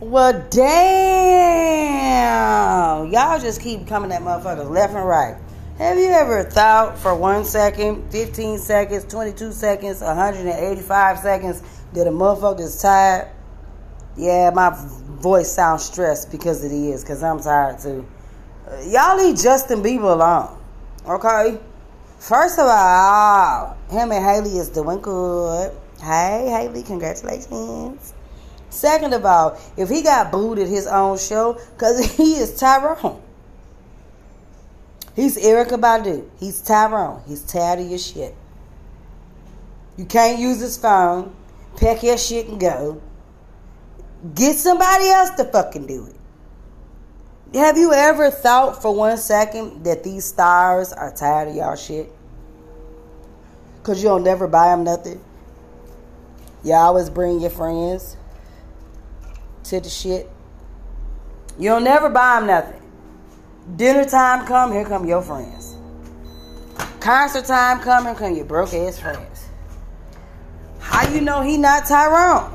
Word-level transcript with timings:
Well, 0.00 0.44
damn. 0.50 0.74
Y'all 3.12 3.38
just 3.38 3.60
keep 3.60 3.86
coming 3.86 4.10
at 4.10 4.22
motherfuckers 4.22 4.68
left 4.68 4.92
and 4.92 5.06
right. 5.06 5.36
Have 5.78 5.96
you 5.98 6.08
ever 6.10 6.42
thought 6.42 6.98
for 6.98 7.14
one 7.14 7.44
second, 7.44 8.10
15 8.10 8.58
seconds, 8.58 9.04
22 9.04 9.52
seconds, 9.52 10.00
185 10.00 11.18
seconds 11.18 11.62
that 11.92 12.08
a 12.08 12.10
motherfucker 12.10 12.60
is 12.60 12.80
tired? 12.82 13.28
Yeah, 14.16 14.50
my 14.50 14.72
voice 15.20 15.52
sounds 15.52 15.84
stressed 15.84 16.30
because 16.32 16.64
it 16.64 16.72
is, 16.72 17.02
because 17.02 17.22
I'm 17.22 17.40
tired 17.40 17.78
too. 17.78 18.06
Y'all 18.86 19.16
leave 19.16 19.36
Justin 19.36 19.82
Bieber 19.82 20.12
alone, 20.12 20.56
okay? 21.06 21.58
First 22.18 22.58
of 22.58 22.66
all, 22.68 23.76
him 23.90 24.10
and 24.10 24.24
Hailey 24.24 24.58
is 24.58 24.70
doing 24.70 25.00
good. 25.00 25.70
Hey, 26.00 26.48
Hailey, 26.50 26.82
congratulations. 26.82 28.14
Second 28.74 29.14
of 29.14 29.24
all, 29.24 29.56
if 29.76 29.88
he 29.88 30.02
got 30.02 30.32
booed 30.32 30.58
at 30.58 30.66
his 30.66 30.88
own 30.88 31.16
show, 31.16 31.58
because 31.74 32.12
he 32.16 32.34
is 32.34 32.58
Tyrone. 32.58 33.22
He's 35.14 35.36
Erykah 35.36 35.80
Badu. 35.80 36.28
He's 36.40 36.60
Tyrone. 36.60 37.22
He's 37.26 37.42
tired 37.42 37.78
of 37.78 37.88
your 37.88 38.00
shit. 38.00 38.34
You 39.96 40.06
can't 40.06 40.40
use 40.40 40.58
his 40.58 40.76
phone. 40.76 41.32
Pack 41.76 42.02
your 42.02 42.18
shit 42.18 42.48
and 42.48 42.60
go. 42.60 43.00
Get 44.34 44.56
somebody 44.56 45.08
else 45.08 45.30
to 45.30 45.44
fucking 45.44 45.86
do 45.86 46.06
it. 46.06 47.56
Have 47.56 47.78
you 47.78 47.92
ever 47.92 48.32
thought 48.32 48.82
for 48.82 48.92
one 48.92 49.16
second 49.18 49.84
that 49.84 50.02
these 50.02 50.24
stars 50.24 50.92
are 50.92 51.14
tired 51.14 51.50
of 51.50 51.54
y'all 51.54 51.76
shit? 51.76 52.10
Because 53.76 54.02
you'll 54.02 54.18
never 54.18 54.48
buy 54.48 54.70
them 54.70 54.82
nothing. 54.82 55.20
You 56.64 56.72
always 56.72 57.08
bring 57.08 57.40
your 57.40 57.50
friends 57.50 58.16
to 59.64 59.80
the 59.80 59.88
shit. 59.88 60.30
You'll 61.58 61.80
never 61.80 62.08
buy 62.10 62.40
them 62.40 62.46
nothing. 62.46 62.82
Dinner 63.76 64.04
time 64.04 64.46
come, 64.46 64.72
here 64.72 64.84
come 64.84 65.06
your 65.06 65.22
friends. 65.22 65.76
Concert 67.00 67.46
time 67.46 67.80
come, 67.80 68.04
here 68.04 68.14
come 68.14 68.34
your 68.34 68.44
broke 68.44 68.74
ass 68.74 68.98
friends. 68.98 69.46
How 70.80 71.08
you 71.10 71.20
know 71.20 71.40
he 71.40 71.56
not 71.56 71.86
Tyrone? 71.86 72.52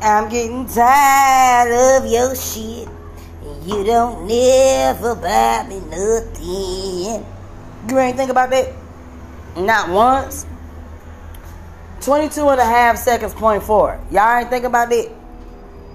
I'm 0.00 0.28
getting 0.28 0.66
tired 0.66 2.02
of 2.02 2.10
your 2.10 2.34
shit. 2.34 2.88
You 3.64 3.84
don't 3.84 4.26
never 4.26 5.14
buy 5.16 5.66
me 5.68 5.80
nothing. 5.80 7.26
You 7.88 7.98
ain't 7.98 8.16
think 8.16 8.30
about 8.30 8.50
that? 8.50 8.72
Not 9.56 9.90
once. 9.90 10.46
22 12.00 12.48
and 12.48 12.60
a 12.60 12.64
half 12.64 12.96
seconds, 12.96 13.34
point 13.34 13.62
four. 13.62 14.00
Y'all 14.10 14.38
ain't 14.38 14.50
think 14.50 14.64
about 14.64 14.88
that? 14.90 15.10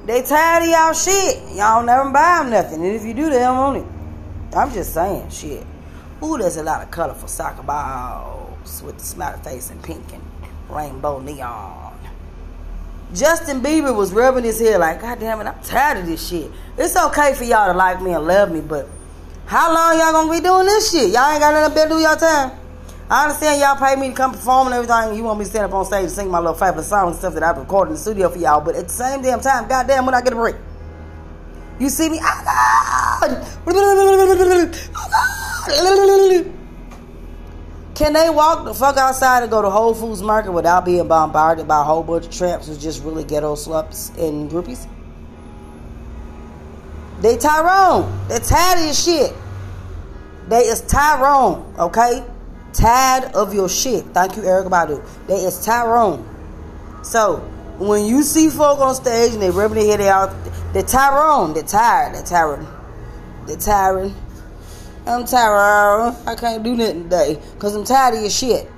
They 0.06 0.24
tired 0.24 0.64
of 0.64 0.70
y'all 0.70 0.94
shit. 0.94 1.56
Y'all 1.56 1.84
never 1.84 2.10
buy 2.10 2.40
them 2.40 2.50
nothing. 2.52 2.84
And 2.86 2.96
if 2.96 3.04
you 3.04 3.14
do, 3.14 3.30
they 3.30 3.40
don't 3.40 3.58
want 3.58 3.78
it. 3.78 4.56
I'm 4.56 4.72
just 4.74 4.94
saying, 4.94 5.30
shit. 5.30 5.66
Ooh, 6.24 6.38
there's 6.38 6.58
a 6.58 6.64
lot 6.64 6.84
of 6.84 6.92
colorful 6.92 7.28
soccer 7.28 7.64
balls 7.64 8.84
with 8.84 8.98
the 8.98 9.04
smiley 9.04 9.42
face 9.44 9.70
and 9.70 9.82
pink 9.84 10.04
and 10.14 10.24
rainbow 10.70 11.20
neon. 11.20 11.98
Justin 13.14 13.62
Bieber 13.62 13.96
was 13.96 14.14
rubbing 14.14 14.44
his 14.44 14.60
head 14.60 14.80
like, 14.80 15.02
God 15.02 15.20
damn 15.20 15.42
it, 15.42 15.46
I'm 15.46 15.62
tired 15.64 15.98
of 15.98 16.06
this 16.06 16.28
shit. 16.28 16.50
It's 16.78 16.96
okay 16.96 17.34
for 17.34 17.44
y'all 17.44 17.72
to 17.72 17.78
like 17.78 18.02
me 18.02 18.14
and 18.14 18.26
love 18.26 18.52
me, 18.52 18.62
but 18.62 18.88
how 19.46 19.74
long 19.74 20.00
y'all 20.00 20.14
gonna 20.14 20.32
be 20.32 20.40
doing 20.40 20.66
this 20.66 20.92
shit? 20.92 21.12
Y'all 21.12 21.32
ain't 21.32 21.42
got 21.42 21.54
nothing 21.54 21.76
better 21.76 21.90
to 21.90 21.96
do 21.96 22.02
y'all 22.02 22.16
time. 22.16 22.58
I 23.12 23.24
understand 23.24 23.60
y'all 23.60 23.76
pay 23.76 24.00
me 24.00 24.08
to 24.08 24.14
come 24.16 24.32
perform 24.32 24.68
and 24.68 24.74
everything. 24.74 25.18
You 25.18 25.26
want 25.26 25.38
me 25.38 25.44
to 25.44 25.52
stand 25.52 25.66
up 25.66 25.74
on 25.74 25.84
stage 25.84 26.04
and 26.04 26.12
sing 26.12 26.32
my 26.32 26.40
little 26.40 26.54
fabulous 26.54 26.88
songs 26.88 27.12
and 27.12 27.20
stuff 27.20 27.34
that 27.34 27.44
I 27.44 27.52
recorded 27.52 27.90
in 27.90 27.96
the 27.96 28.00
studio 28.00 28.30
for 28.30 28.38
y'all, 28.38 28.62
but 28.62 28.74
at 28.78 28.88
the 28.88 28.94
same 28.94 29.22
damn 29.22 29.42
time, 29.42 29.68
goddamn, 29.68 30.06
when 30.06 30.16
I 30.16 30.22
get 30.22 30.32
a 30.32 30.38
break. 30.38 30.56
You 31.78 31.90
see 31.90 32.10
me? 32.10 32.20
Oh, 32.24 33.58
Can 37.94 38.14
they 38.14 38.30
walk 38.30 38.64
the 38.64 38.74
fuck 38.74 38.96
outside 38.96 39.44
and 39.44 39.52
go 39.52 39.62
to 39.62 39.70
Whole 39.70 39.94
Foods 39.94 40.22
Market 40.22 40.54
without 40.54 40.86
being 40.86 41.06
bombarded 41.06 41.68
by 41.68 41.82
a 41.82 41.84
whole 41.84 42.04
bunch 42.04 42.28
of 42.28 42.32
tramps 42.32 42.68
who's 42.68 42.78
just 42.78 43.04
really 43.04 43.26
ghetto 43.26 43.56
sluts 43.56 44.18
and 44.18 44.50
groupies? 44.50 44.88
They 47.20 47.36
Tyrone. 47.36 48.10
They're 48.30 48.40
tired 48.40 48.90
of 48.90 48.96
shit. 48.96 49.34
They 50.48 50.62
is 50.62 50.80
Tyrone, 50.82 51.76
okay? 51.78 52.24
Tired 52.74 53.34
of 53.34 53.54
your 53.54 53.68
shit. 53.68 54.06
Thank 54.14 54.38
you, 54.38 54.44
Eric 54.44 54.68
Badu. 54.68 55.04
They 55.28 55.36
is 55.36 55.64
Tyrone. 55.64 56.28
So, 57.04 57.38
when 57.78 58.06
you 58.06 58.24
see 58.24 58.50
folk 58.50 58.80
on 58.80 58.96
stage 58.96 59.34
and 59.34 59.42
they 59.42 59.50
rubbing 59.50 59.80
their 59.80 59.98
head 59.98 60.02
out, 60.02 60.34
they're 60.74 60.84
Tyrone. 60.84 61.54
They're 61.54 61.64
tired. 61.64 62.16
They're 62.16 62.24
tired. 62.24 62.66
They're 63.48 63.58
tired. 63.58 64.14
I'm 65.06 65.26
tired. 65.26 66.16
I 66.28 66.36
can't 66.36 66.64
do 66.64 66.76
nothing 66.76 67.04
today 67.04 67.42
because 67.54 67.76
I'm 67.76 67.84
tired 67.84 68.16
of 68.16 68.22
your 68.22 68.30
shit. 68.30 68.70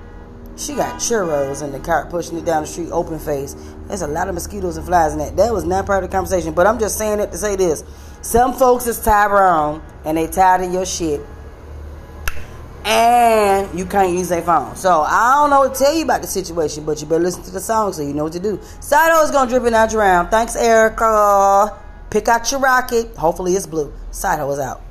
She 0.55 0.75
got 0.75 0.99
churros 0.99 1.63
in 1.63 1.71
the 1.71 1.79
cart 1.79 2.09
pushing 2.09 2.37
it 2.37 2.45
down 2.45 2.61
the 2.63 2.67
street, 2.67 2.91
open 2.91 3.19
face. 3.19 3.55
There's 3.87 4.03
a 4.03 4.07
lot 4.07 4.29
of 4.29 4.35
mosquitoes 4.35 4.77
and 4.77 4.85
flies 4.85 5.13
in 5.13 5.19
that. 5.19 5.35
That 5.35 5.51
was 5.51 5.65
not 5.65 5.85
part 5.85 6.03
of 6.03 6.09
the 6.09 6.15
conversation, 6.15 6.53
but 6.53 6.67
I'm 6.67 6.79
just 6.79 6.97
saying 6.97 7.19
it 7.19 7.31
to 7.31 7.37
say 7.37 7.55
this. 7.55 7.83
Some 8.21 8.53
folks 8.53 8.87
is 8.87 8.99
Tyrone 8.99 9.81
and 10.05 10.17
they 10.17 10.27
tired 10.27 10.61
of 10.63 10.71
your 10.71 10.85
shit. 10.85 11.19
And 12.85 13.77
you 13.77 13.85
can't 13.85 14.13
use 14.13 14.29
their 14.29 14.41
phone. 14.41 14.75
So 14.75 15.01
I 15.01 15.35
don't 15.35 15.49
know 15.49 15.61
what 15.61 15.75
to 15.75 15.83
tell 15.83 15.94
you 15.94 16.03
about 16.03 16.21
the 16.21 16.27
situation, 16.27 16.83
but 16.85 16.99
you 17.01 17.07
better 17.07 17.23
listen 17.23 17.44
to 17.44 17.51
the 17.51 17.59
song 17.59 17.94
so 17.94 18.01
you 18.01 18.13
know 18.13 18.25
what 18.25 18.33
to 18.33 18.39
do. 18.39 18.57
Sido 18.79 19.23
is 19.23 19.31
gonna 19.31 19.49
drip 19.49 19.71
out 19.73 19.91
your 19.91 20.01
round. 20.01 20.29
Thanks, 20.29 20.55
Erykah. 20.57 21.77
Pick 22.09 22.27
out 22.27 22.51
your 22.51 22.59
rocket. 22.59 23.16
Hopefully 23.16 23.55
it's 23.55 23.66
blue. 23.66 23.91
Sido 24.11 24.51
is 24.51 24.59
out. 24.59 24.81